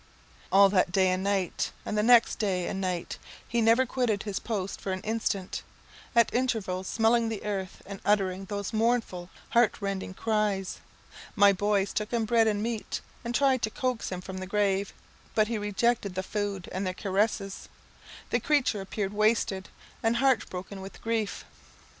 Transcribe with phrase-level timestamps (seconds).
[0.51, 4.39] All that day and night, and the next day and night, he never quitted his
[4.39, 5.61] post for an instant,
[6.15, 10.79] at intervals smelling the earth, and uttering those mournful, heart rending cries.
[11.35, 14.91] My boys took him bread and meat, and tried to coax him from the grave;
[15.35, 17.69] but he rejected the food and their caresses.
[18.31, 19.69] The creature appeared wasted
[20.01, 21.45] and heartbroken with grief.